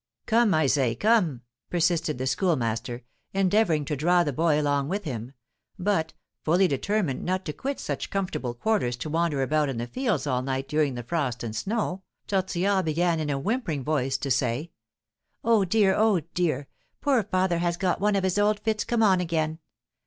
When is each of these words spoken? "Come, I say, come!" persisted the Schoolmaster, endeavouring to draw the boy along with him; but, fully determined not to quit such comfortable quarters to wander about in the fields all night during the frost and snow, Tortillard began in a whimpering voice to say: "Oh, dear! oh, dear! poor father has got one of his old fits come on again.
"Come, 0.25 0.55
I 0.55 0.65
say, 0.65 0.95
come!" 0.95 1.41
persisted 1.69 2.17
the 2.17 2.25
Schoolmaster, 2.25 3.03
endeavouring 3.35 3.85
to 3.85 3.95
draw 3.95 4.23
the 4.23 4.33
boy 4.33 4.59
along 4.59 4.89
with 4.89 5.03
him; 5.03 5.33
but, 5.77 6.13
fully 6.43 6.67
determined 6.67 7.23
not 7.23 7.45
to 7.45 7.53
quit 7.53 7.79
such 7.79 8.09
comfortable 8.09 8.55
quarters 8.55 8.95
to 8.97 9.11
wander 9.11 9.43
about 9.43 9.69
in 9.69 9.77
the 9.77 9.85
fields 9.85 10.25
all 10.25 10.41
night 10.41 10.67
during 10.67 10.95
the 10.95 11.03
frost 11.03 11.43
and 11.43 11.55
snow, 11.55 12.01
Tortillard 12.25 12.83
began 12.85 13.19
in 13.19 13.29
a 13.29 13.37
whimpering 13.37 13.83
voice 13.83 14.17
to 14.17 14.31
say: 14.31 14.71
"Oh, 15.43 15.65
dear! 15.65 15.93
oh, 15.95 16.21
dear! 16.33 16.67
poor 16.99 17.21
father 17.21 17.59
has 17.59 17.77
got 17.77 18.01
one 18.01 18.15
of 18.15 18.23
his 18.23 18.39
old 18.39 18.59
fits 18.61 18.83
come 18.83 19.03
on 19.03 19.21
again. 19.21 19.59